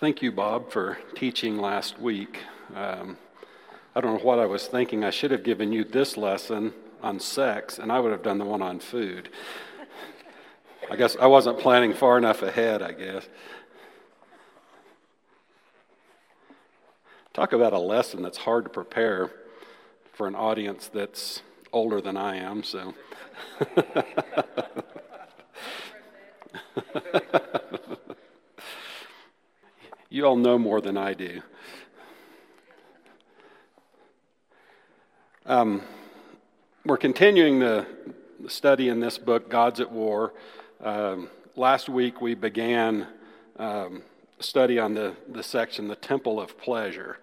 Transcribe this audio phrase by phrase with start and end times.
[0.00, 2.40] Thank you, Bob, for teaching last week.
[2.74, 3.16] Um,
[3.94, 5.04] I don't know what I was thinking.
[5.04, 8.44] I should have given you this lesson on sex, and I would have done the
[8.44, 9.28] one on food.
[10.90, 13.28] I guess I wasn't planning far enough ahead, I guess.
[17.32, 19.30] Talk about a lesson that's hard to prepare
[20.12, 22.94] for an audience that's older than I am, so.
[30.14, 31.42] you all know more than I do.
[35.44, 35.82] Um,
[36.86, 37.84] we're continuing the
[38.46, 40.32] study in this book, Gods at War.
[40.80, 43.08] Um, last week we began
[43.58, 44.04] um,
[44.38, 47.18] study on the, the section, The Temple of Pleasure.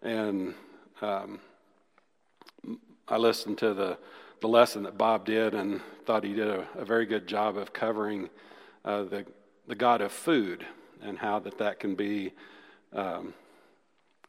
[0.00, 0.54] And
[1.02, 1.38] um,
[3.08, 3.98] I listened to the,
[4.40, 7.74] the lesson that Bob did and thought he did a, a very good job of
[7.74, 8.30] covering
[8.86, 9.26] uh, the,
[9.66, 10.64] the God of food
[11.02, 12.32] and how that that can be
[12.92, 13.34] um,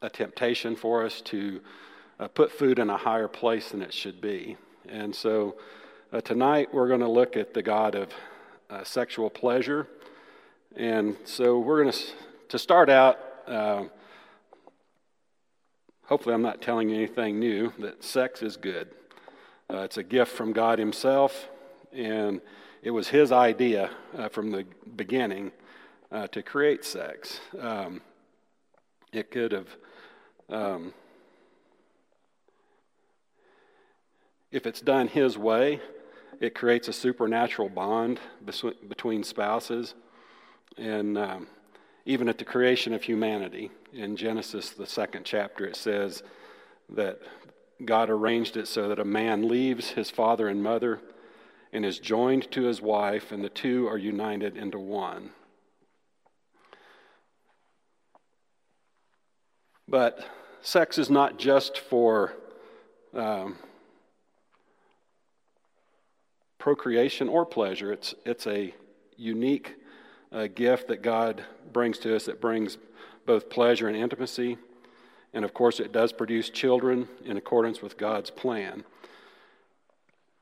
[0.02, 1.62] a temptation for us to
[2.20, 4.58] uh, put food in a higher place than it should be.
[4.88, 5.56] And so
[6.12, 8.10] uh, tonight we're going to look at the God of
[8.70, 9.88] uh, sexual pleasure.
[10.76, 12.00] And so we're going to,
[12.50, 13.84] to start out, uh,
[16.06, 18.90] hopefully, I'm not telling you anything new, that sex is good.
[19.70, 21.50] Uh, it's a gift from God Himself,
[21.92, 22.42] and
[22.82, 25.52] it was His idea uh, from the beginning
[26.14, 27.40] uh, to create sex.
[27.60, 28.02] Um,
[29.12, 29.68] it could have.
[30.50, 30.94] Um,
[34.52, 35.82] if it's done His way,
[36.40, 38.20] it creates a supernatural bond
[38.88, 39.96] between spouses.
[40.78, 41.48] And um,
[42.06, 46.22] even at the creation of humanity, in Genesis, the second chapter, it says
[46.90, 47.20] that
[47.86, 51.00] God arranged it so that a man leaves his father and mother
[51.72, 55.32] and is joined to his wife, and the two are united into one.
[59.88, 60.26] But
[60.62, 62.34] sex is not just for
[63.14, 63.58] um,
[66.58, 67.92] procreation or pleasure.
[67.92, 68.74] It's, it's a
[69.18, 69.76] unique
[70.32, 72.78] uh, gift that God brings to us that brings
[73.26, 74.58] both pleasure and intimacy.
[75.34, 78.84] And of course, it does produce children in accordance with God's plan.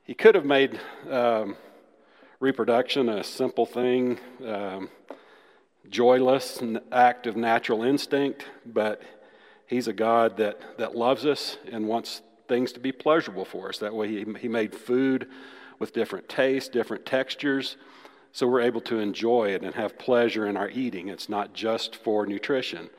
[0.03, 1.55] He could have made um,
[2.39, 4.89] reproduction a simple thing, um,
[5.89, 9.01] joyless, an act of natural instinct, but
[9.71, 13.77] He's a God that, that loves us and wants things to be pleasurable for us.
[13.77, 15.29] That way, He, he made food
[15.79, 17.77] with different tastes, different textures,
[18.33, 21.07] so we're able to enjoy it and have pleasure in our eating.
[21.07, 22.89] It's not just for nutrition.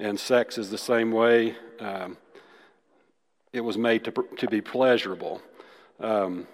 [0.00, 1.54] And sex is the same way.
[1.78, 2.16] Um,
[3.52, 5.40] it was made to, to be pleasurable.
[6.00, 6.48] Um,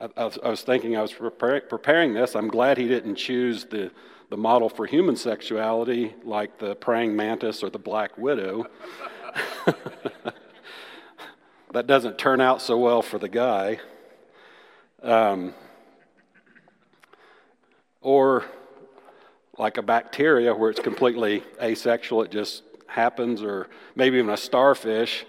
[0.00, 2.36] I, I, was, I, was, thinking I was prepare, preparing this.
[2.36, 3.90] I'm glad he didn't choose the,
[4.30, 8.66] the model for human sexuality like the praying mantis or the black widow.
[11.72, 13.78] that doesn't turn out so well for the guy.
[15.02, 15.54] Um,
[18.00, 18.44] or
[19.58, 25.24] like a bacteria where it's completely asexual, it just happens, or maybe even a starfish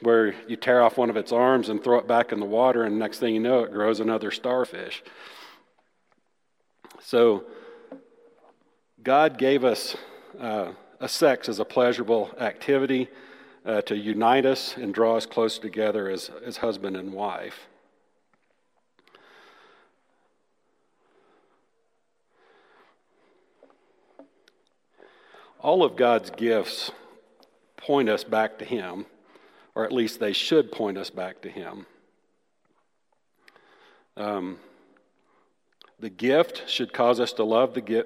[0.00, 2.84] where you tear off one of its arms and throw it back in the water,
[2.84, 5.02] and next thing you know, it grows another starfish.
[7.00, 7.44] So,
[9.08, 9.96] God gave us
[10.38, 13.08] uh, a sex as a pleasurable activity
[13.64, 17.68] uh, to unite us and draw us close together as, as husband and wife.
[25.58, 26.92] All of God's gifts
[27.78, 29.06] point us back to Him,
[29.74, 31.86] or at least they should point us back to Him.
[34.18, 34.58] Um,
[35.98, 38.04] the gift should cause us to love the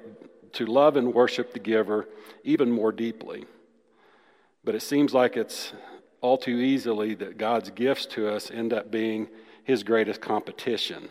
[0.55, 2.09] to love and worship the giver
[2.45, 3.47] even more deeply.
[4.65, 5.73] But it seems like it's
[6.21, 9.29] all too easily that God's gifts to us end up being
[9.65, 11.09] his greatest competition.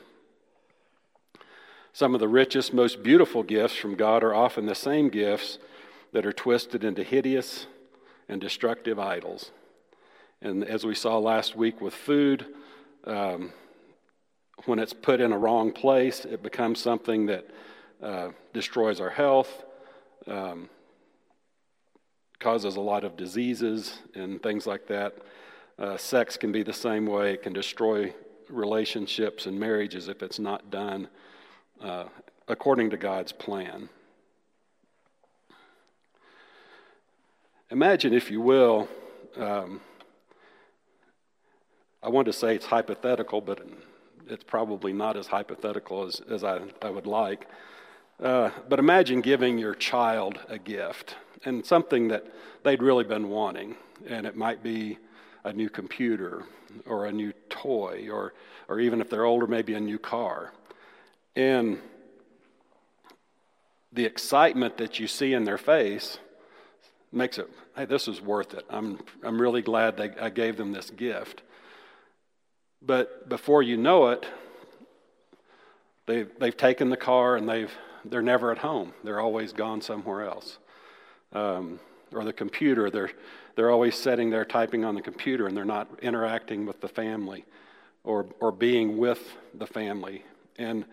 [1.93, 5.57] Some of the richest, most beautiful gifts from God are often the same gifts
[6.13, 7.67] that are twisted into hideous
[8.29, 9.51] and destructive idols.
[10.41, 12.45] And as we saw last week with food,
[13.05, 13.51] um,
[14.65, 17.47] when it's put in a wrong place, it becomes something that
[18.01, 19.63] uh, destroys our health,
[20.27, 20.69] um,
[22.39, 25.15] causes a lot of diseases and things like that.
[25.77, 28.13] Uh, sex can be the same way, it can destroy
[28.49, 31.07] relationships and marriages if it's not done
[31.81, 32.05] uh,
[32.47, 33.89] according to God's plan.
[37.69, 38.89] Imagine, if you will,
[39.37, 39.79] um,
[42.03, 43.61] I want to say it's hypothetical, but
[44.27, 47.47] it's probably not as hypothetical as, as I, I would like.
[48.21, 52.23] Uh, but imagine giving your child a gift and something that
[52.63, 53.75] they'd really been wanting.
[54.07, 54.99] And it might be
[55.43, 56.43] a new computer
[56.85, 58.33] or a new toy, or,
[58.67, 60.53] or even if they're older, maybe a new car.
[61.35, 61.79] And
[63.91, 66.19] the excitement that you see in their face
[67.11, 68.65] makes it, hey, this is worth it.
[68.69, 71.41] I'm, I'm really glad they, I gave them this gift.
[72.83, 74.25] But before you know it,
[76.05, 77.71] they've, they've taken the car and they've,
[78.05, 78.93] they're never at home.
[79.03, 80.57] They're always gone somewhere else.
[81.33, 81.79] Um,
[82.13, 83.11] or the computer, they're,
[83.55, 87.45] they're always sitting there typing on the computer and they're not interacting with the family
[88.03, 90.23] or, or being with the family.
[90.57, 90.85] And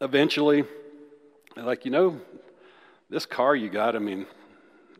[0.00, 0.64] eventually,
[1.56, 2.20] like, you know,
[3.08, 4.26] this car you got, I mean,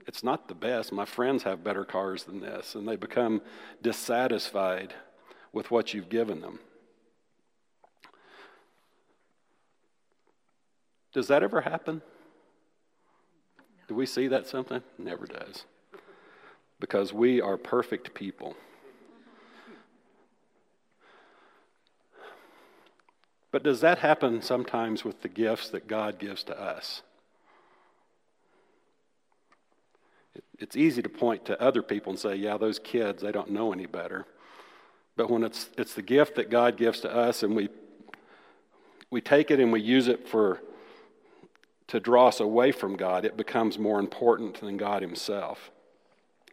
[0.06, 0.92] it's not the best.
[0.92, 2.74] My friends have better cars than this.
[2.74, 3.42] And they become
[3.82, 4.94] dissatisfied
[5.52, 6.58] with what you've given them.
[11.12, 12.02] Does that ever happen?
[13.88, 14.82] Do we see that something?
[14.98, 15.64] Never does.
[16.80, 18.56] Because we are perfect people.
[23.50, 27.02] But does that happen sometimes with the gifts that God gives to us?
[30.58, 33.72] It's easy to point to other people and say, yeah, those kids, they don't know
[33.72, 34.24] any better.
[35.16, 37.68] But when it's, it's the gift that God gives to us and we,
[39.10, 40.60] we take it and we use it for
[41.92, 45.70] to draw us away from God, it becomes more important than God Himself.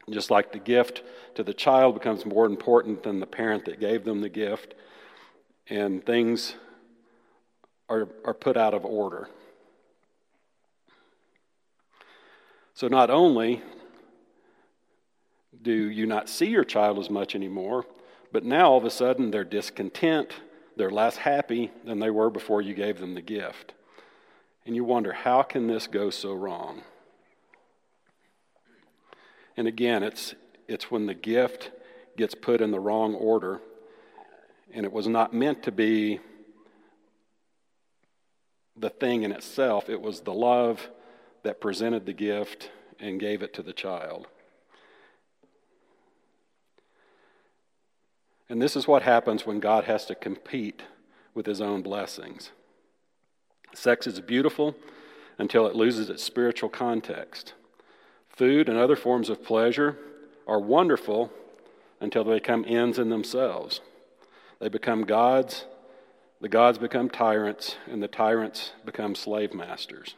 [0.09, 1.01] Just like the gift
[1.36, 4.74] to the child becomes more important than the parent that gave them the gift,
[5.69, 6.56] and things
[7.88, 9.30] are, are put out of order.
[12.74, 13.62] So, not only
[15.62, 17.86] do you not see your child as much anymore,
[18.33, 20.33] but now all of a sudden they're discontent,
[20.75, 23.74] they're less happy than they were before you gave them the gift
[24.66, 26.82] and you wonder, how can this go so wrong?
[29.58, 30.36] And again, it's,
[30.68, 31.72] it's when the gift
[32.18, 33.62] gets put in the wrong order,
[34.74, 36.20] and it was not meant to be
[38.78, 40.90] the thing in itself, it was the love
[41.44, 44.28] that presented the gift and gave it to the child.
[48.48, 50.82] And this is what happens when God has to compete
[51.34, 52.52] with his own blessings.
[53.74, 54.75] Sex is beautiful
[55.38, 57.54] until it loses its spiritual context.
[58.27, 59.98] Food and other forms of pleasure
[60.48, 61.31] are wonderful
[62.00, 63.81] until they become ends in themselves.
[64.60, 65.66] They become gods,
[66.42, 70.15] the gods become tyrants, and the tyrants become slave masters.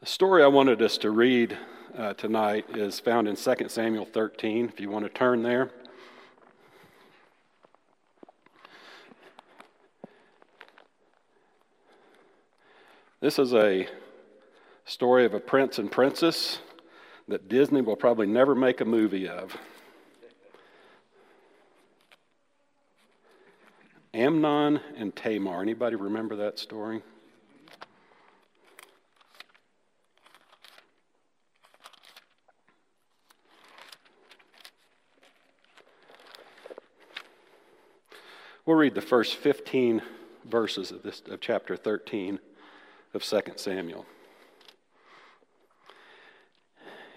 [0.00, 1.56] The story I wanted us to read
[1.96, 5.70] uh, tonight is found in 2 Samuel 13, if you want to turn there.
[13.18, 13.88] This is a
[14.84, 16.58] story of a prince and princess
[17.28, 19.56] that Disney will probably never make a movie of.
[24.12, 25.62] Amnon and Tamar.
[25.62, 27.02] Anybody remember that story?
[38.66, 40.02] We'll read the first 15
[40.44, 42.40] verses of this of chapter 13
[43.16, 44.06] of 2 Samuel.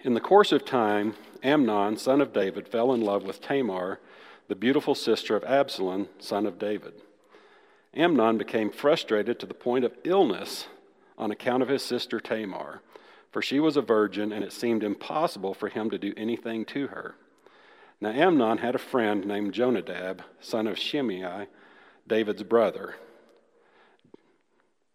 [0.02, 4.00] In the course of time, Amnon, son of David, fell in love with Tamar,
[4.48, 6.94] the beautiful sister of Absalom, son of David.
[7.94, 10.68] Amnon became frustrated to the point of illness
[11.18, 12.82] on account of his sister Tamar,
[13.30, 16.88] for she was a virgin and it seemed impossible for him to do anything to
[16.88, 17.16] her.
[18.00, 21.48] Now Amnon had a friend named Jonadab, son of Shimei,
[22.08, 22.96] David's brother.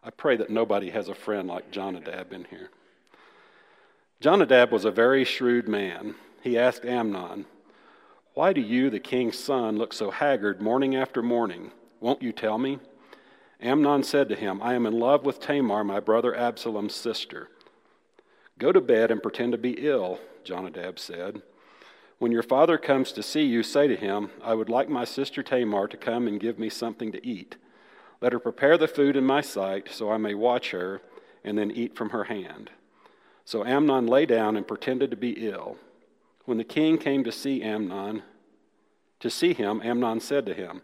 [0.04, 2.68] I pray that nobody has a friend like Jonadab in here.
[4.20, 6.14] Jonadab was a very shrewd man.
[6.42, 7.46] He asked Amnon,
[8.34, 11.70] Why do you, the king's son, look so haggard morning after morning?
[12.00, 12.80] Won't you tell me?
[13.62, 17.49] Amnon said to him, I am in love with Tamar, my brother Absalom's sister.
[18.58, 21.40] Go to bed and pretend to be ill, Jonadab said.
[22.18, 25.42] When your father comes to see you, say to him, I would like my sister
[25.42, 27.56] Tamar to come and give me something to eat.
[28.25, 31.02] Let her prepare the food in my sight, so I may watch her,
[31.45, 32.71] and then eat from her hand.
[33.45, 35.76] So Amnon lay down and pretended to be ill.
[36.47, 38.23] When the king came to see Amnon,
[39.21, 40.81] to see him, Amnon said to him,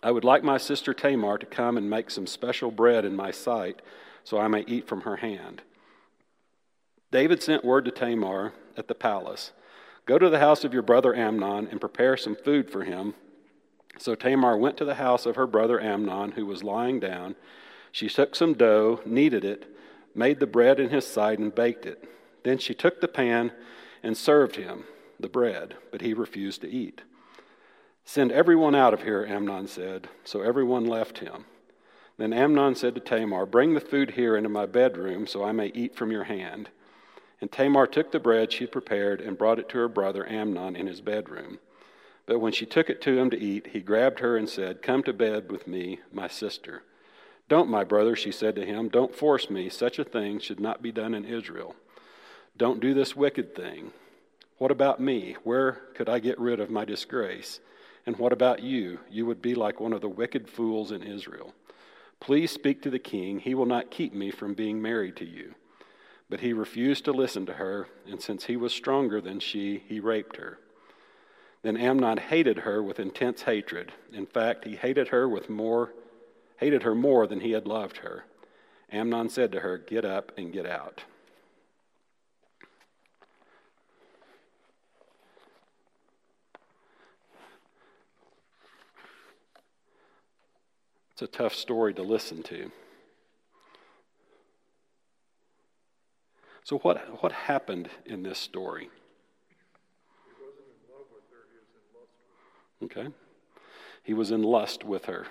[0.00, 3.32] I would like my sister Tamar to come and make some special bread in my
[3.32, 3.82] sight,
[4.22, 5.62] so I may eat from her hand.
[7.10, 9.50] David sent word to Tamar at the palace
[10.06, 13.14] Go to the house of your brother Amnon and prepare some food for him
[13.98, 17.36] So Tamar went to the house of her brother Amnon, who was lying down.
[17.90, 19.76] She took some dough, kneaded it,
[20.14, 22.04] made the bread in his side, and baked it.
[22.42, 23.52] Then she took the pan
[24.02, 24.84] and served him
[25.20, 27.02] the bread, but he refused to eat.
[28.04, 30.08] Send everyone out of here, Amnon said.
[30.24, 31.44] So everyone left him.
[32.18, 35.68] Then Amnon said to Tamar, Bring the food here into my bedroom so I may
[35.68, 36.68] eat from your hand.
[37.40, 40.86] And Tamar took the bread she prepared and brought it to her brother Amnon in
[40.86, 41.58] his bedroom.
[42.26, 45.02] But when she took it to him to eat, he grabbed her and said, Come
[45.04, 46.82] to bed with me, my sister.
[47.48, 49.68] Don't, my brother, she said to him, don't force me.
[49.68, 51.76] Such a thing should not be done in Israel.
[52.56, 53.92] Don't do this wicked thing.
[54.56, 55.36] What about me?
[55.44, 57.60] Where could I get rid of my disgrace?
[58.06, 59.00] And what about you?
[59.10, 61.52] You would be like one of the wicked fools in Israel.
[62.20, 63.40] Please speak to the king.
[63.40, 65.54] He will not keep me from being married to you.
[66.30, 70.00] But he refused to listen to her, and since he was stronger than she, he
[70.00, 70.58] raped her.
[71.62, 73.92] Then Amnon hated her with intense hatred.
[74.12, 75.92] In fact, he hated her with more
[76.56, 78.24] hated her more than he had loved her.
[78.90, 81.02] Amnon said to her, "Get up and get out."
[91.12, 92.70] It's a tough story to listen to.
[96.64, 98.88] So, what, what happened in this story?
[102.94, 103.08] Okay.
[104.02, 105.26] He was in lust with her.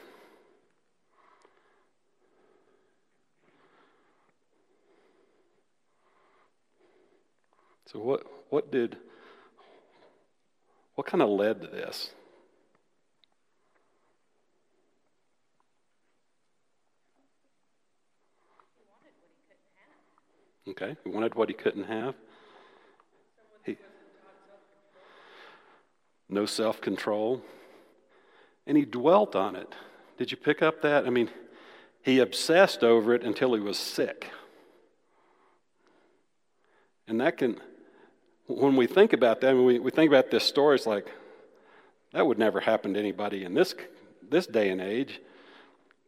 [7.86, 8.98] So what what did
[10.96, 12.12] what kind of led to this?
[20.70, 22.16] Okay, he wanted what he couldn't have.
[23.66, 23.76] He,
[26.32, 27.42] no self control.
[28.66, 29.74] And he dwelt on it.
[30.18, 31.06] Did you pick up that?
[31.06, 31.30] I mean,
[32.02, 34.32] he obsessed over it until he was sick.
[37.08, 37.60] And that can,
[38.48, 41.08] when we think about that, when we, we think about this story, it's like,
[42.14, 43.74] that would never happen to anybody in this,
[44.28, 45.20] this day and age.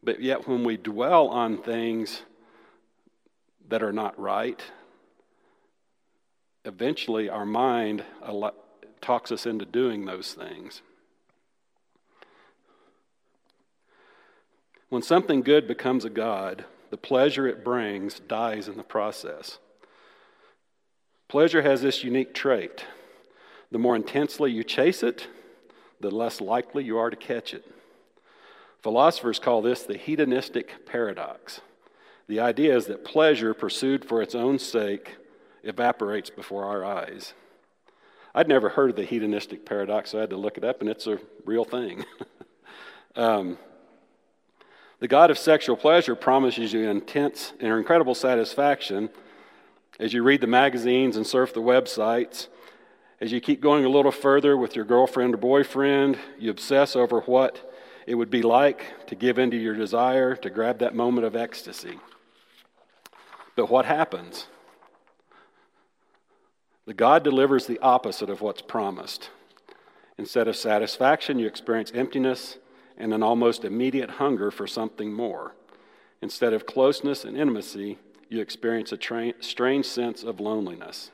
[0.02, 2.22] But yet, when we dwell on things
[3.68, 4.62] that are not right,
[6.64, 8.04] eventually our mind
[9.04, 10.80] talks us into doing those things.
[14.88, 19.58] When something good becomes a God, the pleasure it brings dies in the process.
[21.28, 22.86] Pleasure has this unique trait.
[23.70, 25.28] The more intensely you chase it,
[26.00, 27.64] the less likely you are to catch it.
[28.82, 31.60] Philosophers call this the hedonistic paradox.
[32.26, 35.16] The idea is that pleasure pursued for its own sake
[35.62, 37.34] evaporates before our eyes.
[38.34, 40.90] I'd never heard of the hedonistic paradox, so I had to look it up, and
[40.90, 42.04] it's a real thing.
[43.16, 43.58] um,
[44.98, 49.10] the God of sexual pleasure promises you intense and incredible satisfaction
[50.00, 52.48] as you read the magazines and surf the websites,
[53.20, 57.20] as you keep going a little further with your girlfriend or boyfriend, you obsess over
[57.20, 57.72] what
[58.06, 61.36] it would be like to give in to your desire, to grab that moment of
[61.36, 62.00] ecstasy.
[63.54, 64.48] But what happens?
[66.86, 69.30] The God delivers the opposite of what's promised.
[70.18, 72.58] Instead of satisfaction, you experience emptiness
[72.98, 75.54] and an almost immediate hunger for something more.
[76.20, 77.98] Instead of closeness and intimacy,
[78.28, 81.10] you experience a tra- strange sense of loneliness.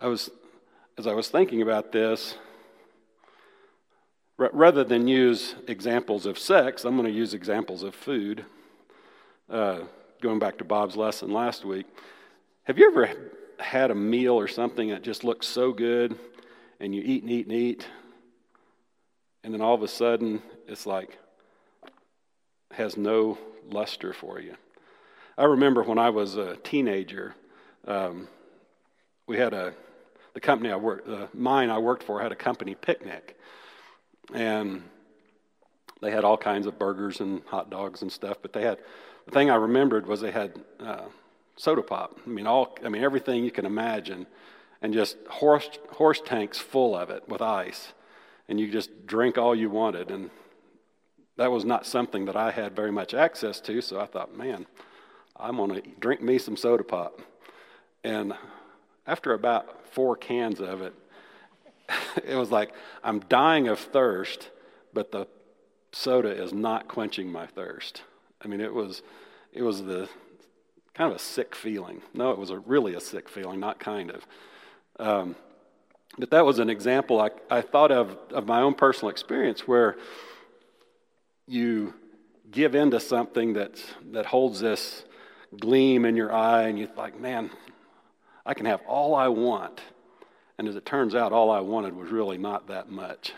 [0.00, 0.30] I was,
[0.98, 2.36] as I was thinking about this,
[4.38, 8.44] r- rather than use examples of sex, I'm going to use examples of food.
[9.48, 9.84] Uh,
[10.20, 11.86] going back to Bob's lesson last week,
[12.64, 13.08] have you ever
[13.60, 16.18] had a meal or something that just looks so good,
[16.80, 17.86] and you eat and eat and eat,
[19.44, 21.16] and then all of a sudden it's like,
[22.72, 23.38] has no
[23.70, 24.56] luster for you.
[25.38, 27.36] I remember when I was a teenager,
[27.86, 28.26] um,
[29.28, 29.74] we had a
[30.34, 33.38] the company I worked, the mine I worked for had a company picnic,
[34.34, 34.82] and
[36.02, 38.38] they had all kinds of burgers and hot dogs and stuff.
[38.42, 38.78] But they had
[39.26, 41.04] the thing I remembered was they had uh,
[41.56, 42.18] soda pop.
[42.24, 44.26] I mean, all I mean everything you can imagine,
[44.80, 47.92] and just horse horse tanks full of it with ice,
[48.48, 50.10] and you just drink all you wanted.
[50.10, 50.30] And
[51.36, 54.66] that was not something that I had very much access to, so I thought, man,
[55.36, 57.20] I'm to drink me some soda pop.
[58.02, 58.34] And
[59.06, 60.94] after about four cans of it,
[62.24, 64.50] it was like I'm dying of thirst,
[64.94, 65.26] but the
[65.92, 68.02] soda is not quenching my thirst.
[68.46, 69.02] I mean, it was,
[69.52, 70.08] it was the
[70.94, 72.00] kind of a sick feeling.
[72.14, 74.26] No, it was a really a sick feeling, not kind of.
[75.00, 75.36] Um,
[76.16, 79.96] But that was an example I, I thought of of my own personal experience where
[81.46, 81.92] you
[82.50, 85.04] give into something that's, that holds this
[85.58, 87.50] gleam in your eye, and you're like, man,
[88.46, 89.80] I can have all I want.
[90.56, 93.34] And as it turns out, all I wanted was really not that much.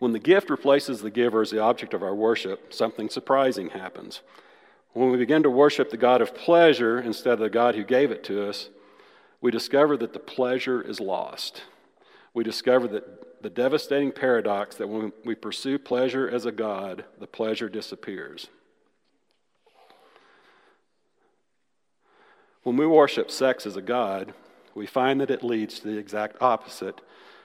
[0.00, 4.22] When the gift replaces the giver as the object of our worship, something surprising happens.
[4.94, 8.10] When we begin to worship the God of pleasure instead of the God who gave
[8.10, 8.70] it to us,
[9.42, 11.64] we discover that the pleasure is lost.
[12.32, 17.26] We discover that the devastating paradox that when we pursue pleasure as a God, the
[17.26, 18.48] pleasure disappears.
[22.62, 24.32] When we worship sex as a God,
[24.74, 27.02] we find that it leads to the exact opposite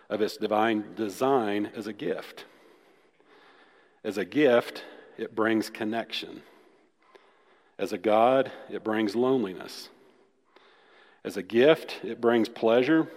[0.09, 2.45] of its divine design as a gift.
[4.03, 4.83] As a gift,
[5.17, 6.43] it brings connection.
[7.77, 9.89] As a God, it brings loneliness.
[11.23, 13.07] As a gift, it brings pleasure.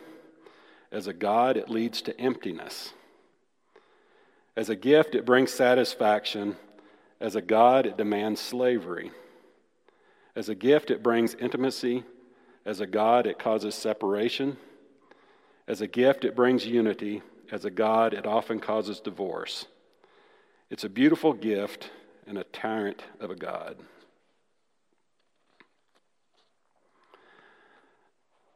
[0.90, 2.94] As a God, it leads to emptiness.
[4.56, 6.56] As a gift, it brings satisfaction.
[7.20, 9.12] As a God, it demands slavery.
[10.34, 12.04] As a gift, it brings intimacy.
[12.64, 14.56] As a God, it causes separation.
[15.68, 17.20] As a gift, it brings unity.
[17.52, 19.66] As a God, it often causes divorce.
[20.70, 21.90] It's a beautiful gift
[22.26, 23.76] and a tyrant of a God.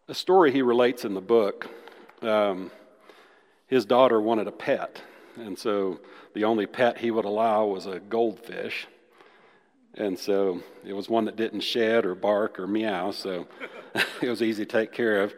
[0.09, 1.69] A story he relates in the book
[2.23, 2.71] um,
[3.66, 5.02] his daughter wanted a pet,
[5.37, 6.00] and so
[6.35, 8.87] the only pet he would allow was a goldfish.
[9.95, 13.47] And so it was one that didn't shed or bark or meow, so
[14.23, 15.35] it was easy to take care of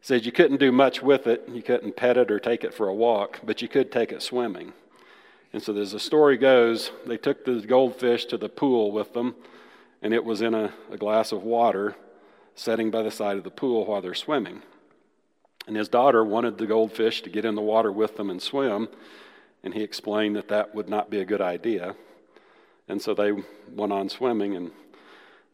[0.00, 1.48] says you couldn't do much with it.
[1.52, 4.22] You couldn't pet it or take it for a walk, but you could take it
[4.22, 4.72] swimming.
[5.52, 9.34] And so, as the story goes, they took the goldfish to the pool with them,
[10.02, 11.96] and it was in a, a glass of water
[12.54, 14.62] setting by the side of the pool while they're swimming.
[15.66, 18.88] And his daughter wanted the goldfish to get in the water with them and swim,
[19.62, 21.94] and he explained that that would not be a good idea.
[22.88, 23.32] And so they
[23.74, 24.70] went on swimming, and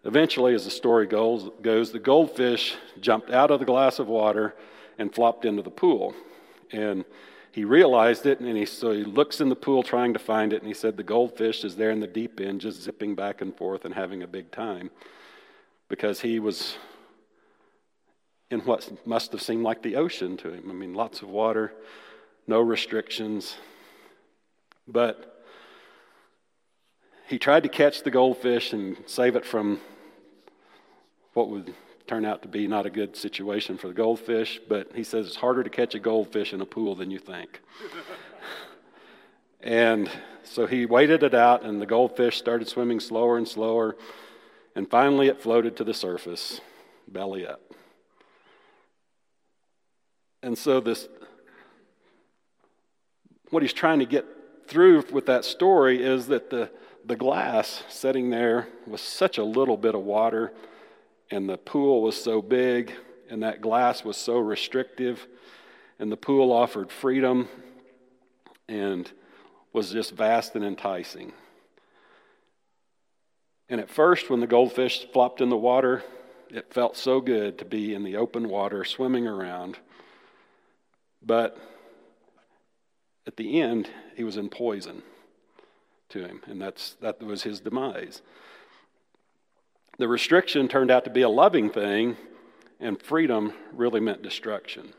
[0.05, 4.55] Eventually, as the story goes, the goldfish jumped out of the glass of water
[4.99, 6.15] and flopped into the pool.
[6.71, 7.05] And
[7.53, 10.61] he realized it, and he, so he looks in the pool trying to find it,
[10.61, 13.57] and he said the goldfish is there in the deep end, just zipping back and
[13.57, 14.91] forth and having a big time
[15.89, 16.77] because he was
[18.51, 20.71] in what must have seemed like the ocean to him.
[20.71, 21.73] I mean, lots of water,
[22.47, 23.57] no restrictions.
[24.87, 25.45] But
[27.27, 29.81] he tried to catch the goldfish and save it from
[31.35, 31.75] what would
[32.07, 35.37] turn out to be not a good situation for the goldfish, but he says it's
[35.37, 37.61] harder to catch a goldfish in a pool than you think.
[39.61, 40.11] and
[40.43, 43.97] so he waited it out, and the goldfish started swimming slower and slower,
[44.75, 46.61] and finally it floated to the surface,
[47.09, 47.61] belly up.
[50.43, 51.09] And so this
[53.51, 54.27] what he's trying to get
[54.67, 56.71] through with that story is that the,
[57.05, 60.53] the glass sitting there was such a little bit of water
[61.35, 62.93] and the pool was so big,
[63.29, 65.27] and that glass was so restrictive,
[65.99, 67.49] and the pool offered freedom
[68.69, 69.11] and
[69.73, 71.33] was just vast and enticing.
[73.69, 76.05] And at first, when the goldfish flopped in the water,
[76.51, 79.79] it felt so good to be in the open water swimming around.
[81.21, 81.59] But
[83.27, 85.03] at the end, he was in poison
[86.11, 88.23] to him, and that's, that was his demise.
[89.97, 92.17] The restriction turned out to be a loving thing,
[92.81, 94.93] and freedom really meant destruction.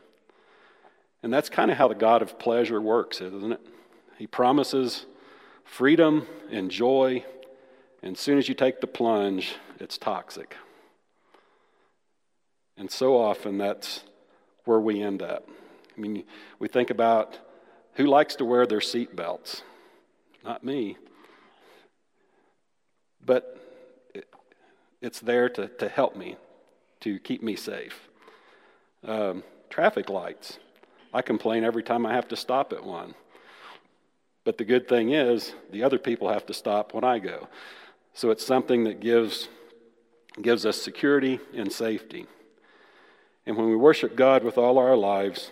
[1.22, 3.60] And that's kind of how the God of pleasure works, isn't it?
[4.16, 5.04] He promises
[5.64, 7.24] freedom and joy,
[8.02, 10.56] and as soon as you take the plunge, it's toxic.
[12.78, 14.02] And so often that's
[14.64, 15.48] where we end up.
[15.96, 16.24] I mean,
[16.58, 17.38] we think about
[17.94, 19.62] who likes to wear their seatbelts?
[20.44, 20.96] Not me.
[23.24, 23.65] But
[25.00, 26.36] it's there to, to help me,
[27.00, 28.08] to keep me safe.
[29.04, 30.58] Um, traffic lights.
[31.12, 33.14] I complain every time I have to stop at one.
[34.44, 37.48] But the good thing is, the other people have to stop when I go.
[38.14, 39.48] So it's something that gives,
[40.40, 42.26] gives us security and safety.
[43.44, 45.50] And when we worship God with all our lives,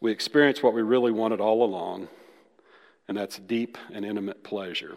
[0.00, 2.08] we experience what we really wanted all along,
[3.08, 4.96] and that's deep and intimate pleasure.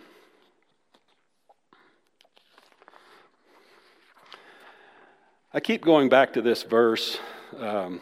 [5.52, 7.18] I keep going back to this verse
[7.58, 8.02] um,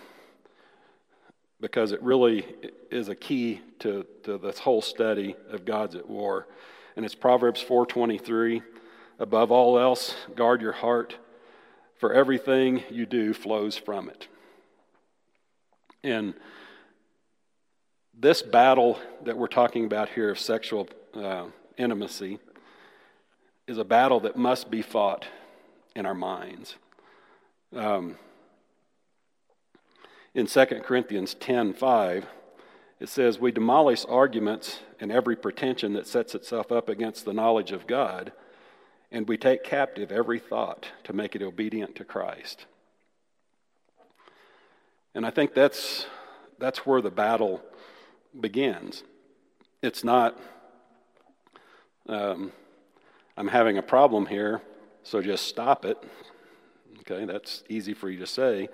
[1.61, 2.45] because it really
[2.91, 6.45] is a key to, to this whole study of Gods at war.
[6.97, 8.63] And it's Proverbs 4.23.
[9.19, 11.15] Above all else, guard your heart,
[11.95, 14.27] for everything you do flows from it.
[16.03, 16.33] And
[18.13, 21.45] this battle that we're talking about here of sexual uh,
[21.77, 22.39] intimacy
[23.67, 25.25] is a battle that must be fought
[25.95, 26.75] in our minds.
[27.75, 28.15] Um,
[30.33, 32.25] in 2 Corinthians 10 5,
[32.99, 37.71] it says, We demolish arguments and every pretension that sets itself up against the knowledge
[37.71, 38.31] of God,
[39.11, 42.65] and we take captive every thought to make it obedient to Christ.
[45.13, 46.05] And I think that's,
[46.59, 47.61] that's where the battle
[48.39, 49.03] begins.
[49.81, 50.39] It's not,
[52.07, 52.51] um,
[53.35, 54.61] I'm having a problem here,
[55.03, 55.97] so just stop it.
[57.09, 58.67] Okay, that's easy for you to say,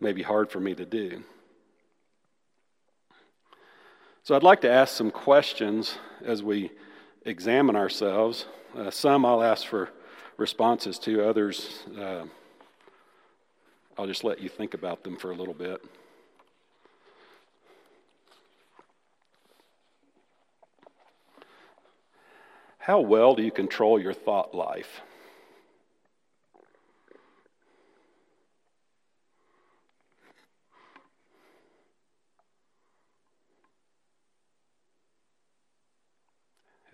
[0.00, 1.22] maybe hard for me to do.
[4.24, 6.72] So I'd like to ask some questions as we
[7.24, 8.46] examine ourselves.
[8.76, 9.90] Uh, some I'll ask for
[10.38, 12.24] responses to, others uh,
[13.96, 15.84] I'll just let you think about them for a little bit.
[22.78, 25.00] How well do you control your thought life?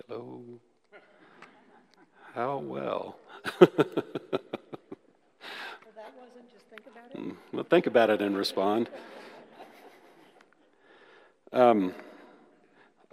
[0.09, 0.43] Hello.
[2.35, 3.17] How well?
[3.61, 3.69] well,
[6.71, 6.83] think
[7.15, 8.89] mm, well, think about it and respond.
[11.53, 11.95] Um,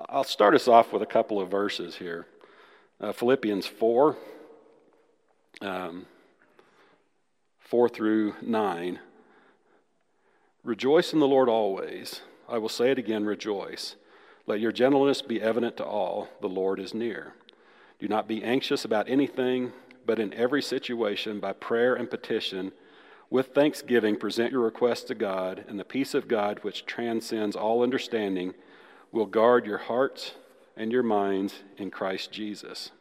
[0.07, 2.27] I'll start us off with a couple of verses here.
[3.01, 4.15] Uh, Philippians 4,
[5.59, 6.05] um,
[7.59, 8.99] 4 through 9.
[10.63, 12.21] Rejoice in the Lord always.
[12.47, 13.97] I will say it again, rejoice.
[14.47, 16.27] Let your gentleness be evident to all.
[16.41, 17.33] The Lord is near.
[17.99, 19.73] Do not be anxious about anything,
[20.05, 22.71] but in every situation, by prayer and petition,
[23.29, 27.81] with thanksgiving, present your requests to God, and the peace of God, which transcends all
[27.81, 28.53] understanding,
[29.11, 30.33] will guard your hearts
[30.77, 32.91] and your minds in Christ Jesus.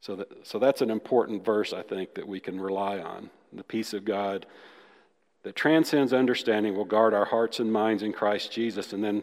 [0.00, 3.30] So, that, so that's an important verse, I think, that we can rely on.
[3.52, 4.46] The peace of God
[5.42, 8.92] that transcends understanding will guard our hearts and minds in Christ Jesus.
[8.92, 9.22] And then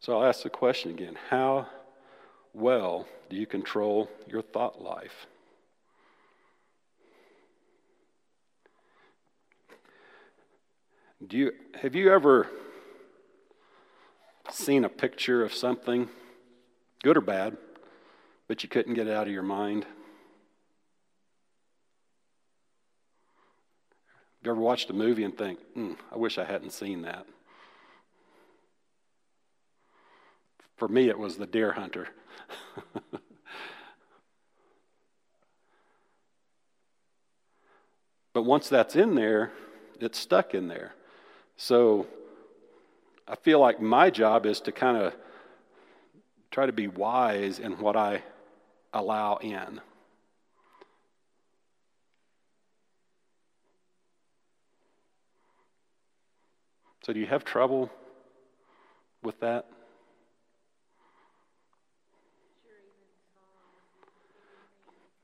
[0.00, 1.66] So I'll ask the question again How
[2.54, 5.26] well do you control your thought life?
[11.26, 12.46] Do you, have you ever
[14.50, 16.08] seen a picture of something,
[17.02, 17.56] good or bad,
[18.46, 19.84] but you couldn't get it out of your mind?
[19.84, 19.92] Have
[24.44, 27.26] you ever watched a movie and think, mm, I wish I hadn't seen that?
[30.78, 32.08] For me, it was the deer hunter.
[38.32, 39.50] but once that's in there,
[40.00, 40.94] it's stuck in there.
[41.56, 42.06] So
[43.26, 45.14] I feel like my job is to kind of
[46.52, 48.22] try to be wise in what I
[48.94, 49.80] allow in.
[57.04, 57.90] So, do you have trouble
[59.22, 59.66] with that?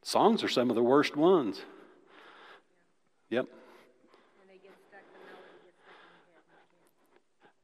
[0.04, 1.62] Songs are some of the worst ones.
[3.30, 3.46] Yep.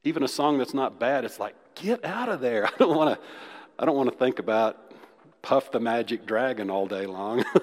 [0.04, 2.66] Even a song that's not bad, it's like, get out of there.
[2.74, 3.20] I don't want to
[3.78, 4.92] I don't want to think about
[5.42, 7.44] Puff the Magic Dragon all day long.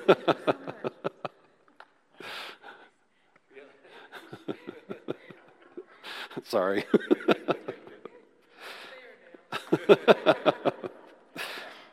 [6.44, 6.86] Sorry.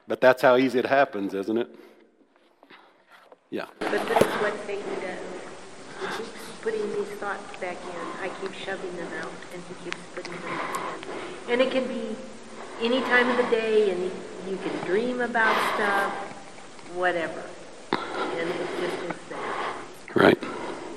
[0.07, 1.75] but that's how easy it happens, isn't it?
[3.55, 3.67] Yeah.
[3.79, 5.21] But this is what Satan does.
[6.01, 8.21] He keeps putting these thoughts back in.
[8.21, 11.07] I keep shoving them out, and he keeps putting them back
[11.47, 11.53] in.
[11.53, 12.17] And it can be
[12.83, 14.11] any time of the day, and
[14.51, 16.13] you can dream about stuff,
[16.97, 17.45] whatever.
[17.93, 19.39] And it just is there.
[20.17, 20.43] Right.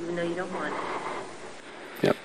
[0.01, 2.05] Even though you don't want it.
[2.05, 2.15] Yep.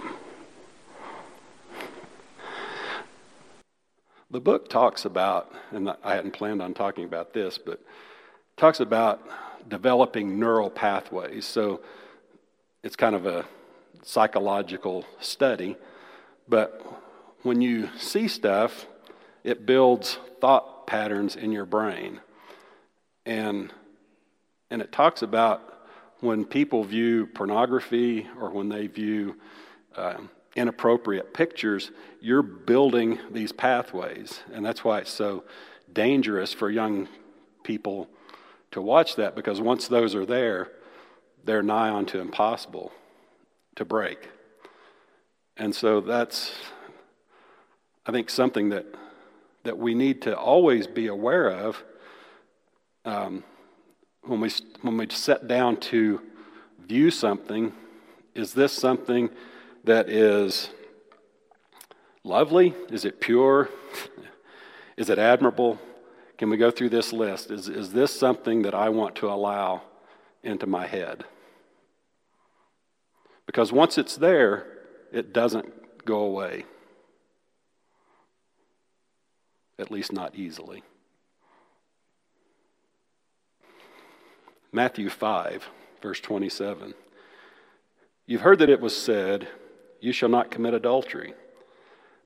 [4.31, 7.83] The, book talks about, and I hadn't planned on talking about this, but
[8.57, 9.21] talks about
[9.69, 11.45] developing neural pathways.
[11.45, 11.81] So
[12.83, 13.45] it's kind of a
[14.03, 15.77] psychological study,
[16.49, 16.85] but
[17.43, 18.87] when you see stuff,
[19.45, 22.21] it builds thought patterns in your brain.
[23.25, 23.73] And,
[24.71, 25.89] and it talks about
[26.21, 29.37] when people view pornography or when they view
[29.97, 34.41] um, inappropriate pictures, you're building these pathways.
[34.53, 35.45] And that's why it's so
[35.93, 37.09] dangerous for young
[37.65, 38.09] people
[38.73, 40.71] to watch that because once those are there,
[41.45, 42.93] they're nigh onto impossible
[43.77, 44.29] to break.
[45.57, 46.53] And so that's,
[48.07, 48.87] I think, something that,
[49.65, 51.83] that we need to always be aware of
[53.05, 53.45] um,
[54.23, 56.21] when, we, when we sit down to
[56.87, 57.73] view something.
[58.35, 59.31] Is this something
[59.85, 60.71] that is
[62.25, 62.75] lovely?
[62.91, 63.69] Is it pure?
[64.97, 65.79] is it admirable?
[66.39, 67.51] Can we go through this list?
[67.51, 69.83] Is, is this something that I want to allow
[70.43, 71.25] into my head?
[73.47, 74.67] Because once it's there,
[75.13, 76.65] it doesn't go away.
[79.79, 80.83] At least not easily.
[84.73, 85.69] Matthew 5,
[86.01, 86.95] verse 27.
[88.27, 89.49] You've heard that it was said,
[90.01, 91.35] You shall not commit adultery.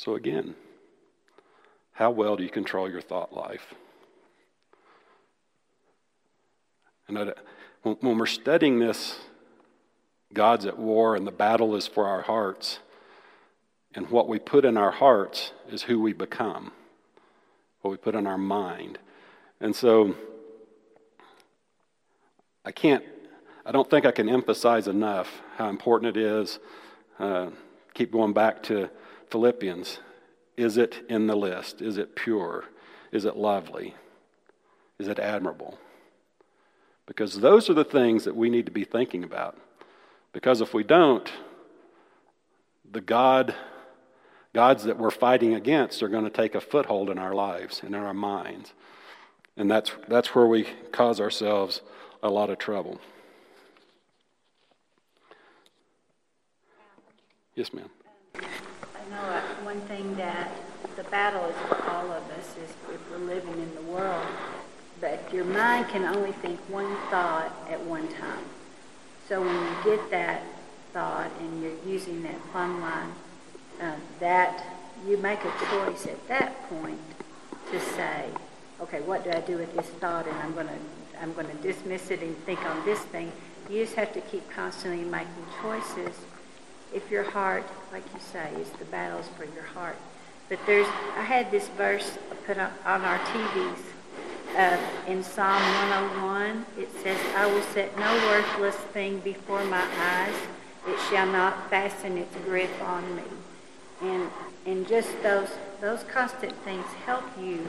[0.00, 0.54] So, again,
[1.92, 3.74] how well do you control your thought life?
[7.06, 7.34] And
[7.82, 9.18] when we're studying this,
[10.32, 12.78] Gods at war and the battle is for our hearts.
[13.94, 16.72] And what we put in our hearts is who we become,
[17.82, 18.98] what we put in our mind.
[19.60, 20.14] And so
[22.64, 23.04] I can't,
[23.66, 26.58] I don't think I can emphasize enough how important it is.
[27.18, 27.50] Uh,
[27.92, 28.88] keep going back to
[29.30, 29.98] Philippians.
[30.56, 31.80] Is it in the list?
[31.80, 32.64] Is it pure?
[33.12, 33.94] Is it lovely?
[34.98, 35.78] Is it admirable?
[37.06, 39.56] Because those are the things that we need to be thinking about.
[40.32, 41.30] Because if we don't,
[42.90, 43.54] the God
[44.54, 47.94] gods that we're fighting against are going to take a foothold in our lives and
[47.94, 48.72] in our minds.
[49.56, 51.82] And that's, that's where we cause ourselves
[52.22, 53.00] a lot of trouble.
[57.54, 57.90] Yes, ma'am.
[59.70, 60.50] One thing that
[60.96, 64.26] the battle is for all of us is if we're living in the world,
[65.00, 68.44] but your mind can only think one thought at one time.
[69.28, 70.42] So when you get that
[70.92, 73.12] thought and you're using that plumb line,
[73.80, 74.66] uh, that
[75.06, 76.98] you make a choice at that point
[77.70, 78.24] to say,
[78.80, 80.26] okay, what do I do with this thought?
[80.26, 80.78] And I'm going to
[81.22, 83.30] I'm going to dismiss it and think on this thing.
[83.70, 86.16] You just have to keep constantly making choices.
[86.92, 89.96] If your heart, like you say, is the battles for your heart.
[90.48, 93.78] But there's, I had this verse put on, on our TVs
[94.56, 94.76] uh,
[95.06, 96.66] in Psalm 101.
[96.78, 100.34] It says, I will set no worthless thing before my eyes.
[100.88, 103.22] It shall not fasten its grip on me.
[104.02, 104.30] And,
[104.66, 105.50] and just those,
[105.80, 107.66] those constant things help you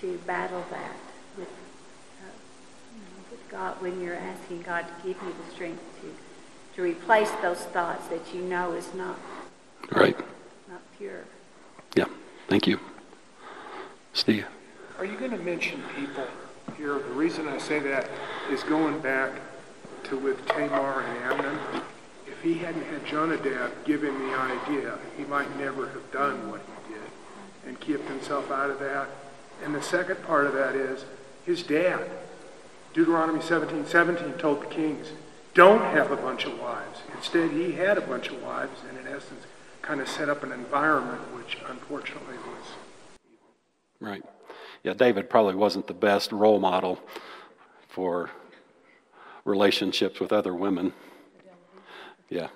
[0.00, 0.96] to battle that
[1.36, 2.30] with, uh,
[2.94, 5.93] you know, with God when you're asking God to give you the strength
[6.74, 9.18] to, to replace those thoughts that you know is not
[9.92, 10.16] right,
[10.68, 11.24] not pure.
[11.94, 12.06] Yeah,
[12.48, 12.78] thank you,
[14.12, 14.46] Steve.
[14.98, 16.26] Are you going to mention people
[16.76, 16.94] here?
[16.94, 18.08] The reason I say that
[18.50, 19.32] is going back
[20.04, 21.58] to with Tamar and Amnon.
[22.26, 26.60] If he hadn't had Jonadab give him the idea, he might never have done what
[26.60, 27.02] he did
[27.66, 29.08] and kept himself out of that.
[29.64, 31.04] And the second part of that is
[31.46, 32.10] his dad.
[32.92, 35.08] Deuteronomy 17, 17 told the kings,
[35.54, 37.00] don't have a bunch of wives.
[37.16, 39.46] Instead, he had a bunch of wives and in essence
[39.82, 42.66] kind of set up an environment which unfortunately was
[44.00, 44.24] Right.
[44.82, 47.00] Yeah, David probably wasn't the best role model
[47.88, 48.28] for
[49.44, 50.92] relationships with other women.
[52.28, 52.48] Yeah.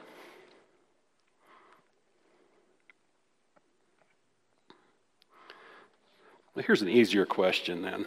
[6.57, 8.07] Here's an easier question then.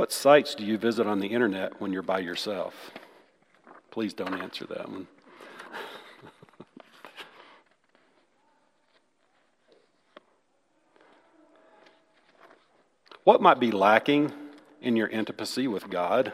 [0.00, 2.90] What sites do you visit on the internet when you're by yourself?
[3.90, 5.06] Please don't answer that one.
[13.24, 14.32] what might be lacking
[14.80, 16.32] in your intimacy with God?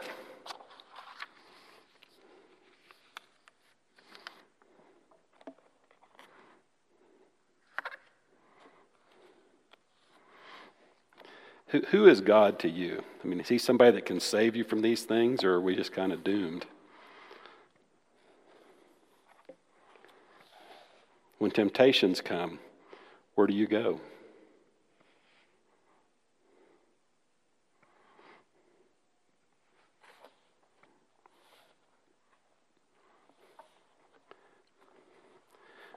[11.69, 13.03] Who, who is God to you?
[13.23, 15.75] I mean, is he somebody that can save you from these things, or are we
[15.75, 16.65] just kind of doomed?
[21.39, 22.59] When temptations come,
[23.35, 23.99] where do you go?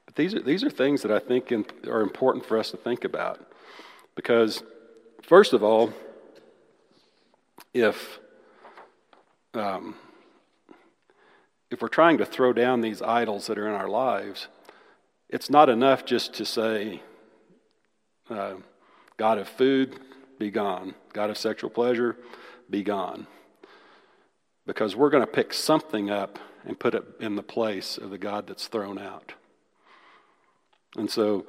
[0.05, 1.53] But these are, these are things that I think
[1.87, 3.41] are important for us to think about
[4.17, 4.65] because
[5.31, 5.93] First of all,
[7.73, 8.19] if
[9.55, 9.95] um,
[11.71, 14.49] if we're trying to throw down these idols that are in our lives,
[15.29, 17.01] it's not enough just to say,
[18.29, 18.55] uh,
[19.19, 20.01] God of food,
[20.41, 20.97] be gone.
[21.13, 22.17] God of sexual pleasure,
[22.69, 23.29] be gone.
[24.67, 28.19] Because we're going to pick something up and put it in the place of the
[28.19, 29.35] God that's thrown out.
[30.97, 31.47] And so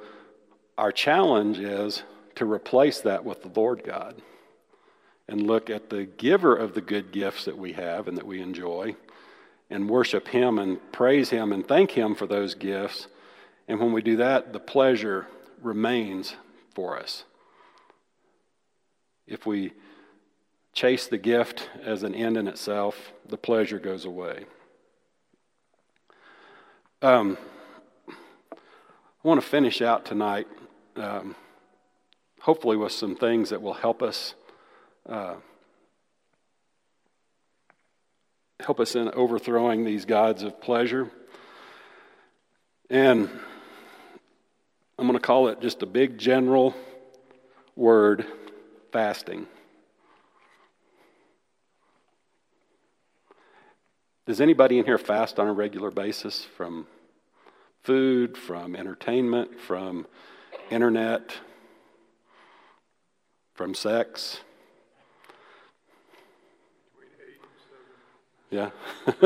[0.78, 2.04] our challenge is
[2.36, 4.20] to replace that with the Lord God
[5.28, 8.40] and look at the giver of the good gifts that we have and that we
[8.40, 8.96] enjoy
[9.70, 13.06] and worship Him and praise Him and thank Him for those gifts.
[13.68, 15.26] And when we do that, the pleasure
[15.62, 16.34] remains
[16.74, 17.24] for us.
[19.26, 19.72] If we
[20.72, 24.44] chase the gift as an end in itself, the pleasure goes away.
[27.00, 27.38] Um,
[28.10, 30.46] I want to finish out tonight.
[30.96, 31.34] Um,
[32.42, 34.34] hopefully with some things that will help us
[35.08, 35.34] uh,
[38.60, 41.10] help us in overthrowing these gods of pleasure.
[42.90, 43.28] And
[44.98, 46.74] I'm going to call it just a big general
[47.74, 48.24] word
[48.92, 49.46] fasting.
[54.26, 56.86] Does anybody in here fast on a regular basis from
[57.82, 60.06] food, from entertainment, from
[60.70, 61.32] internet?
[63.54, 64.40] From sex.
[68.50, 68.70] Yeah.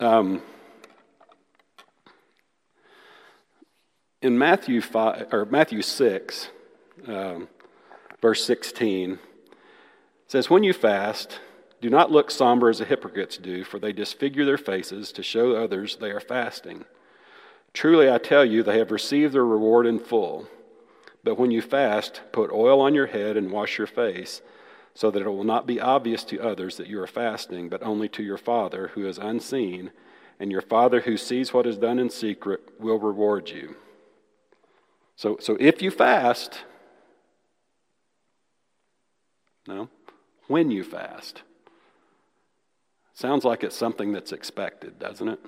[0.00, 0.40] um,
[4.20, 6.48] in Matthew five or Matthew six,
[7.08, 7.48] um,
[8.20, 9.18] verse sixteen,
[10.28, 11.40] says, "When you fast."
[11.80, 15.56] Do not look somber as the hypocrites do, for they disfigure their faces to show
[15.56, 16.84] others they are fasting.
[17.72, 20.46] Truly, I tell you, they have received their reward in full.
[21.24, 24.42] But when you fast, put oil on your head and wash your face,
[24.94, 28.08] so that it will not be obvious to others that you are fasting, but only
[28.10, 29.90] to your Father who is unseen,
[30.38, 33.76] and your Father who sees what is done in secret will reward you.
[35.16, 36.64] So, so if you fast,
[39.66, 39.88] no,
[40.48, 41.42] when you fast,
[43.14, 45.40] sounds like it's something that's expected, doesn't it?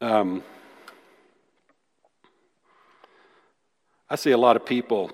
[0.00, 0.42] Um,
[4.10, 5.10] I see a lot of people,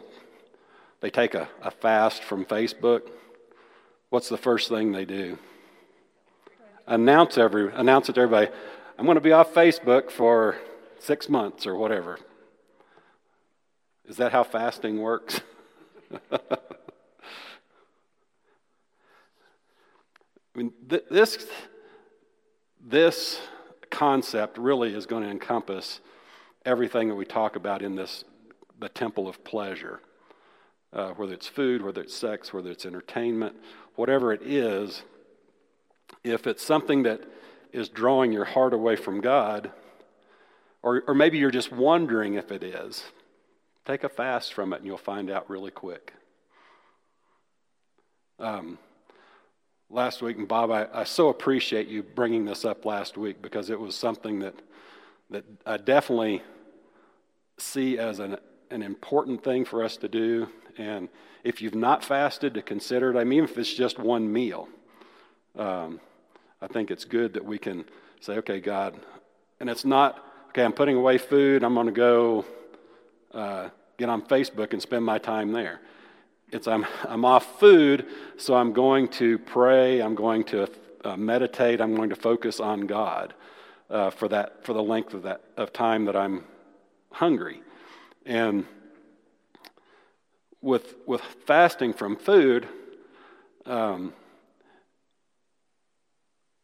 [1.00, 3.02] they take a, a fast from Facebook.
[4.10, 5.38] What's the first thing they do?
[6.86, 8.50] Announce, every, announce it to everybody
[8.98, 10.56] I'm going to be off Facebook for
[10.98, 12.18] six months or whatever.
[14.04, 15.40] Is that how fasting works?
[16.32, 16.38] I
[20.54, 21.46] mean, th- this,
[22.80, 23.40] this
[23.92, 26.00] concept really is going to encompass
[26.64, 28.24] everything that we talk about in this
[28.80, 30.00] the temple of pleasure.
[30.92, 33.56] Uh, whether it's food whether it's sex whether it's entertainment
[33.94, 35.04] whatever it is
[36.22, 37.22] if it's something that
[37.72, 39.70] is drawing your heart away from god
[40.82, 43.04] or, or maybe you're just wondering if it is
[43.84, 46.12] take a fast from it and you'll find out really quick.
[48.38, 48.78] Um,
[49.92, 53.68] last week, and Bob, I, I so appreciate you bringing this up last week because
[53.70, 54.54] it was something that
[55.30, 56.42] that I definitely
[57.58, 58.38] see as an
[58.70, 60.48] an important thing for us to do.
[60.78, 61.08] And
[61.44, 63.18] if you've not fasted, to consider it.
[63.18, 64.68] I mean, if it's just one meal,
[65.56, 66.00] um,
[66.62, 67.84] I think it's good that we can
[68.20, 68.98] say, "Okay, God,"
[69.60, 70.64] and it's not okay.
[70.64, 71.62] I'm putting away food.
[71.62, 72.44] I'm going to go
[73.34, 73.68] uh,
[73.98, 75.80] get on Facebook and spend my time there.
[76.52, 80.68] It's I'm, I'm off food, so I'm going to pray, I'm going to
[81.02, 83.32] uh, meditate, I'm going to focus on God
[83.88, 86.44] uh, for, that, for the length of, that, of time that I'm
[87.10, 87.62] hungry.
[88.26, 88.66] And
[90.60, 92.68] with, with fasting from food,
[93.64, 94.12] um,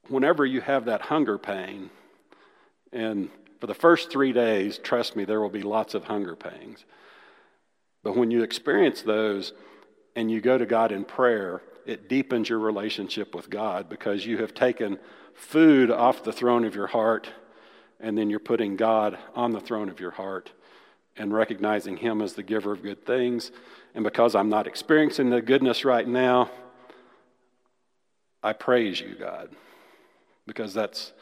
[0.09, 1.91] whenever you have that hunger pain
[2.93, 3.31] and
[3.61, 6.85] For the first three days, trust me, there will be lots of hunger pangs.
[8.05, 9.53] But when you experience those
[10.19, 14.39] and you go to God in prayer, it deepens your relationship with God because you
[14.39, 14.99] have taken
[15.33, 17.29] food off the throne of your heart
[18.01, 20.51] and then you're putting God on the throne of your heart
[21.17, 23.53] and recognizing Him as the giver of good things.
[23.95, 26.51] And because I'm not experiencing the goodness right now,
[28.43, 29.51] I praise you, God,
[30.49, 31.13] because that's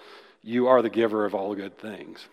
[0.43, 2.27] you are the giver of all good things.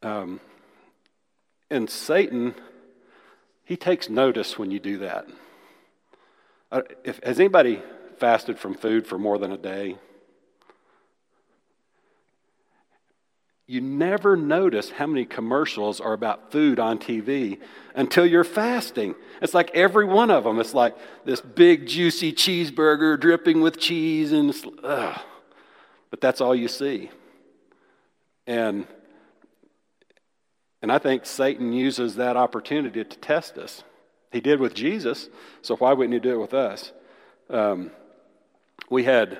[0.00, 0.38] Um,
[1.70, 2.54] and Satan,
[3.68, 5.26] he takes notice when you do that.
[6.72, 7.82] Uh, if, has anybody
[8.16, 9.98] fasted from food for more than a day?
[13.66, 17.60] You never notice how many commercials are about food on TV
[17.94, 19.14] until you're fasting.
[19.42, 20.60] It's like every one of them.
[20.60, 20.96] It's like
[21.26, 25.20] this big, juicy cheeseburger dripping with cheese, and ugh.
[26.08, 27.10] but that's all you see.
[28.46, 28.86] And
[30.82, 33.82] and I think Satan uses that opportunity to test us.
[34.30, 35.28] He did with Jesus,
[35.62, 36.92] so why wouldn't he do it with us?
[37.50, 37.90] Um,
[38.90, 39.38] we had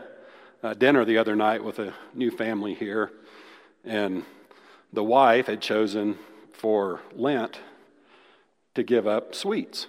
[0.63, 3.13] uh, dinner the other night with a new family here,
[3.85, 4.25] and
[4.93, 6.19] the wife had chosen
[6.53, 7.61] for Lent
[8.75, 9.87] to give up sweets.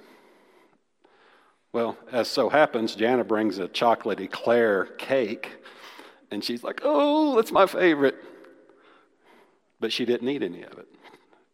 [1.71, 5.57] Well, as so happens, Jana brings a chocolate eclair cake,
[6.31, 8.15] and she's like, "Oh, that's my favorite,"
[9.79, 10.87] but she didn't eat any of it.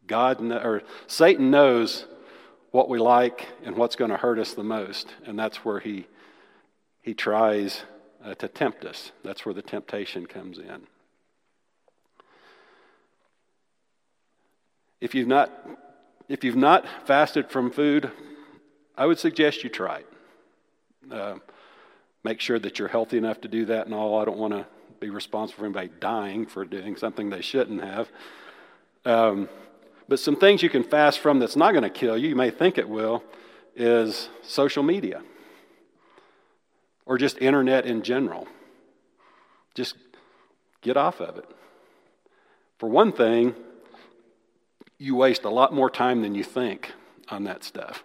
[0.07, 2.05] God or Satan knows
[2.71, 6.07] what we like and what's going to hurt us the most, and that's where he
[7.01, 7.83] he tries
[8.23, 9.11] uh, to tempt us.
[9.23, 10.87] That's where the temptation comes in.
[14.99, 15.51] If you've not
[16.27, 18.11] if you've not fasted from food,
[18.97, 20.07] I would suggest you try it.
[21.11, 21.35] Uh,
[22.23, 24.19] make sure that you're healthy enough to do that and all.
[24.19, 24.65] I don't want to
[24.99, 28.09] be responsible for anybody dying for doing something they shouldn't have.
[29.05, 29.47] Um,
[30.07, 32.51] but some things you can fast from that's not going to kill you, you may
[32.51, 33.23] think it will,
[33.75, 35.21] is social media
[37.05, 38.47] or just internet in general.
[39.73, 39.95] Just
[40.81, 41.45] get off of it.
[42.79, 43.55] For one thing,
[44.97, 46.93] you waste a lot more time than you think
[47.29, 48.03] on that stuff.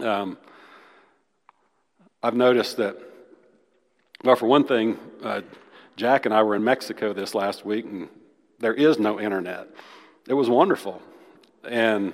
[0.00, 0.38] Um,
[2.22, 2.96] I've noticed that,
[4.24, 5.42] well, for one thing, uh,
[5.96, 8.08] Jack and I were in Mexico this last week, and
[8.60, 9.68] there is no internet.
[10.28, 11.00] It was wonderful.
[11.66, 12.12] And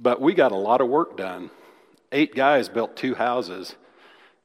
[0.00, 1.50] but we got a lot of work done.
[2.12, 3.74] Eight guys built two houses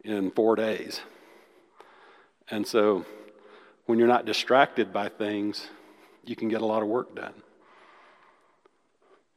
[0.03, 1.01] in 4 days.
[2.49, 3.05] And so
[3.85, 5.69] when you're not distracted by things,
[6.25, 7.33] you can get a lot of work done.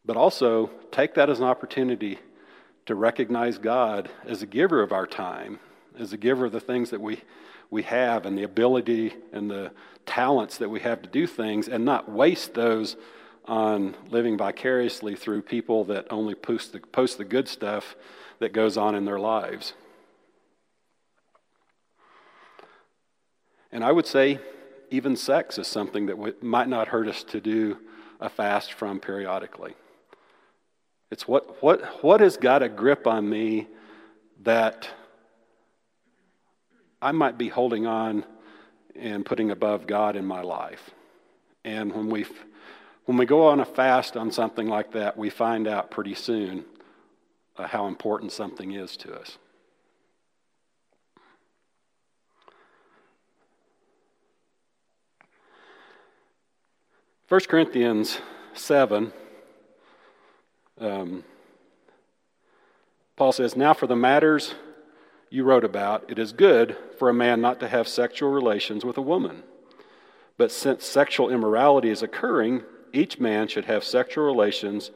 [0.04, 2.18] But also take that as an opportunity
[2.86, 5.60] to recognize God as a giver of our time,
[5.98, 7.22] as a giver of the things that we,
[7.70, 9.72] we have and the ability and the
[10.04, 12.96] talents that we have to do things and not waste those
[13.46, 17.96] on living vicariously through people that only post the, post the good stuff
[18.38, 19.72] that goes on in their lives.
[23.72, 24.38] And I would say
[24.90, 27.78] even sex is something that might not hurt us to do
[28.20, 29.74] a fast from periodically.
[31.10, 33.68] It's what, what, what has got a grip on me
[34.42, 34.88] that
[37.00, 38.24] I might be holding on
[38.94, 40.90] and putting above God in my life.
[41.64, 42.26] And when we,
[43.04, 46.64] when we go on a fast on something like that, we find out pretty soon
[47.56, 49.38] uh, how important something is to us.
[57.26, 58.20] First Corinthians
[58.54, 59.12] 7,
[60.80, 61.24] um,
[63.16, 64.54] Paul says, Now for the matters
[65.36, 68.96] you wrote about, it is good for a man not to have sexual relations with
[68.96, 69.42] a woman.
[70.38, 74.92] But since sexual immorality is occurring, each man should have sexual relations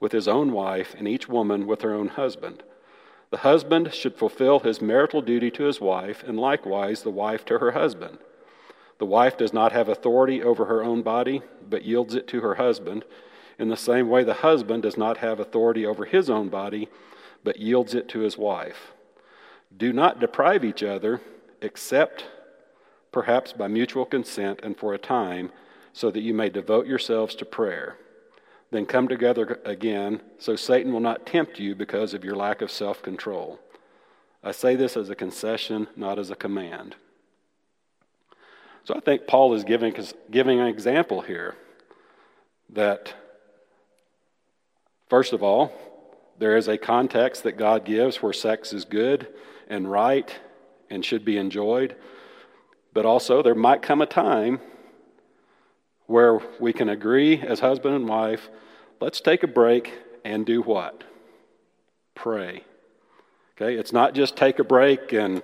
[0.00, 2.64] with his own wife, and each woman with her own husband.
[3.30, 7.58] The husband should fulfill his marital duty to his wife, and likewise the wife to
[7.58, 8.18] her husband.
[8.98, 12.56] The wife does not have authority over her own body, but yields it to her
[12.56, 13.04] husband.
[13.60, 16.88] In the same way, the husband does not have authority over his own body,
[17.44, 18.93] but yields it to his wife.
[19.76, 21.20] Do not deprive each other,
[21.60, 22.26] except
[23.10, 25.50] perhaps by mutual consent and for a time,
[25.92, 27.96] so that you may devote yourselves to prayer.
[28.70, 32.70] Then come together again, so Satan will not tempt you because of your lack of
[32.70, 33.60] self control.
[34.42, 36.96] I say this as a concession, not as a command.
[38.84, 39.94] So I think Paul is giving,
[40.30, 41.56] giving an example here
[42.70, 43.14] that,
[45.08, 45.72] first of all,
[46.38, 49.28] there is a context that God gives where sex is good
[49.68, 50.32] and right
[50.90, 51.96] and should be enjoyed.
[52.92, 54.60] But also, there might come a time
[56.06, 58.48] where we can agree as husband and wife
[59.00, 59.92] let's take a break
[60.24, 61.04] and do what?
[62.14, 62.64] Pray.
[63.56, 65.42] Okay, it's not just take a break and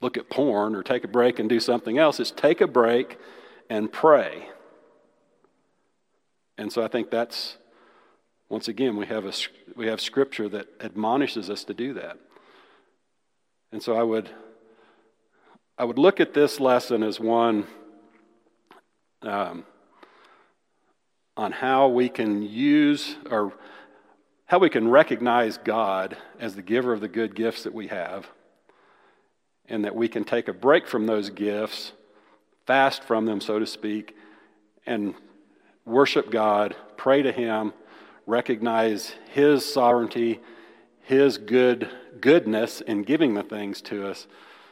[0.00, 2.20] look at porn or take a break and do something else.
[2.20, 3.18] It's take a break
[3.70, 4.48] and pray.
[6.58, 7.56] And so I think that's,
[8.54, 9.32] once again, we have, a,
[9.74, 12.16] we have scripture that admonishes us to do that.
[13.72, 14.30] And so I would,
[15.76, 17.66] I would look at this lesson as one
[19.22, 19.64] um,
[21.36, 23.52] on how we can use or
[24.46, 28.28] how we can recognize God as the giver of the good gifts that we have,
[29.68, 31.90] and that we can take a break from those gifts,
[32.68, 34.14] fast from them, so to speak,
[34.86, 35.16] and
[35.84, 37.72] worship God, pray to Him,
[38.26, 40.40] recognize His sovereignty,
[41.02, 41.88] His good
[42.20, 44.26] goodness in giving the things to us,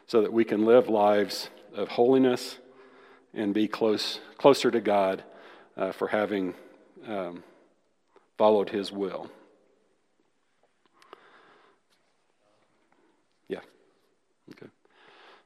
[0.07, 2.59] so that we can live lives of holiness
[3.35, 5.25] and be close, closer to God
[5.77, 6.55] uh, for having
[7.07, 7.43] um,
[8.37, 9.31] followed His will.
[13.49, 13.61] Yeah.
[14.51, 14.71] Okay.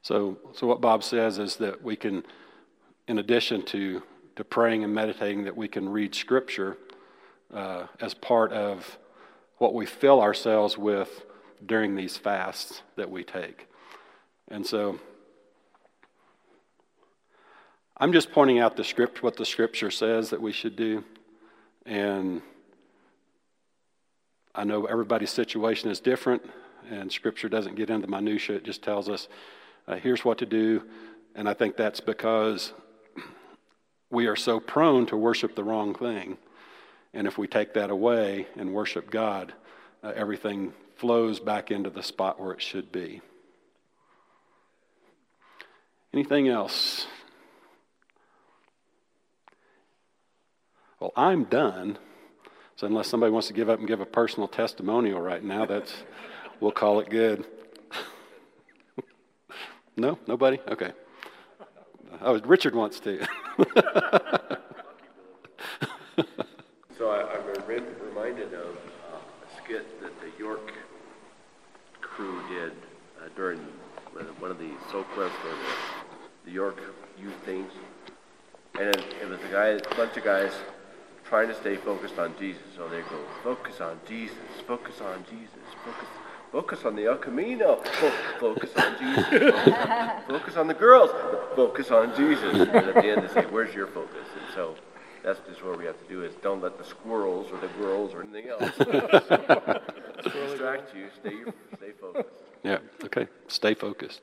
[0.01, 2.23] So, so what Bob says is that we can,
[3.07, 4.01] in addition to
[4.37, 6.77] to praying and meditating, that we can read Scripture
[7.53, 8.97] uh, as part of
[9.57, 11.25] what we fill ourselves with
[11.65, 13.67] during these fasts that we take.
[14.49, 14.99] And so,
[17.99, 21.03] I'm just pointing out the script, what the scripture says that we should do.
[21.85, 22.43] And
[24.53, 26.43] I know everybody's situation is different,
[26.91, 28.57] and scripture doesn't get into minutia.
[28.57, 29.27] It just tells us,
[29.87, 30.83] uh, here's what to do.
[31.33, 32.73] And I think that's because
[34.11, 36.37] we are so prone to worship the wrong thing.
[37.17, 39.51] And if we take that away and worship God,
[40.03, 43.21] uh, everything flows back into the spot where it should be.
[46.13, 47.07] Anything else?
[50.99, 51.97] Well, I'm done.
[52.75, 55.95] So unless somebody wants to give up and give a personal testimonial right now, that's
[56.59, 57.47] we'll call it good.
[59.97, 60.59] no, nobody.
[60.67, 60.91] Okay.
[62.21, 63.27] Oh, Richard wants to.
[66.97, 70.73] so I, am re- reminded of uh, a skit that the York
[72.01, 72.71] crew did
[73.19, 73.59] uh, during
[74.39, 76.79] one of the SOCWEF or the, the York
[77.19, 77.71] youth things.
[78.79, 80.51] And it, it was a guy, a bunch of guys
[81.23, 82.63] trying to stay focused on Jesus.
[82.75, 85.53] So they go, focus on Jesus, focus on Jesus,
[85.85, 86.07] focus,
[86.51, 87.75] focus on the El Camino,
[88.39, 89.25] focus on Jesus,
[90.27, 91.11] focus on the girls,
[91.55, 92.53] focus on Jesus.
[92.53, 94.25] And at the end they say, where's your focus?
[94.35, 94.75] And so
[95.27, 98.13] that's just what we have to do is don't let the squirrels or the girls
[98.13, 98.61] or anything else
[100.23, 101.09] distract you.
[101.19, 101.35] Stay,
[101.75, 102.29] stay focused.
[102.63, 103.27] Yeah, okay.
[103.49, 104.21] Stay focused.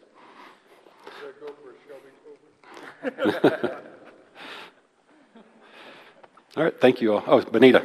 [6.56, 7.22] All right, thank you all.
[7.26, 7.84] Oh, Benita.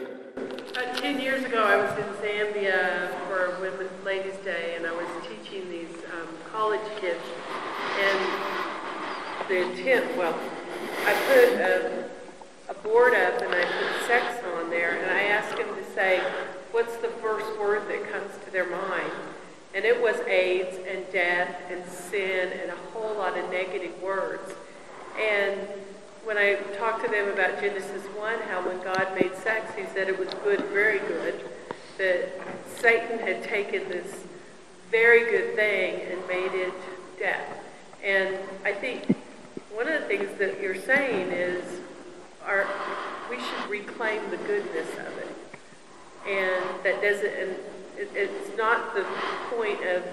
[0.77, 5.07] Uh, ten years ago, I was in Zambia for Women's Ladies' Day, and I was
[5.27, 7.19] teaching these um, college kids.
[7.99, 8.19] And
[9.49, 10.39] the intent, well,
[11.05, 11.88] I put a, a
[12.83, 16.21] board up and I put sex on there, and I asked them to say,
[16.71, 19.11] what's the first word that comes to their mind?
[19.75, 24.53] And it was AIDS and death and sin and a whole lot of negative words.
[25.19, 25.59] And
[26.23, 30.09] when I talked to them about Genesis 1, how when God made sex, he said
[30.09, 31.43] it was good, very good,
[31.97, 32.29] that
[32.77, 34.23] Satan had taken this
[34.89, 36.73] very good thing and made it
[37.19, 37.63] death.
[38.03, 39.15] And I think
[39.71, 41.63] one of the things that you're saying is
[42.49, 42.67] our,
[43.29, 45.35] we should reclaim the goodness of it.
[46.27, 47.51] And that doesn't, and
[47.97, 49.05] it, it's not the
[49.55, 50.03] point of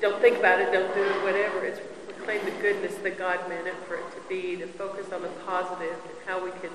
[0.00, 1.64] don't think about it, don't do it, whatever.
[1.64, 1.80] It's
[2.22, 5.28] reclaim the goodness that God meant it for it to be, to focus on the
[5.46, 6.70] positive and how we can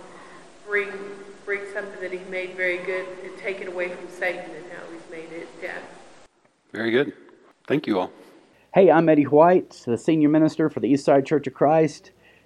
[0.65, 0.89] bring
[1.45, 4.83] bring something that He made very good and take it away from Satan and how
[4.91, 5.83] He's made it death.
[6.73, 7.13] Very good.
[7.67, 8.11] Thank you all.
[8.73, 12.11] Hey, I'm Eddie White, the senior minister for the Eastside Church of Christ.